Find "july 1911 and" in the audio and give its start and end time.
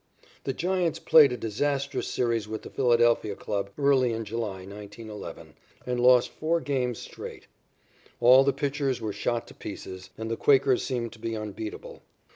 4.25-5.99